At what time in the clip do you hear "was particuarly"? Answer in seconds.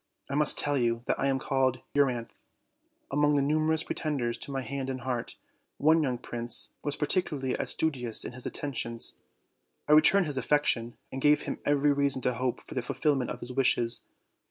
6.83-7.53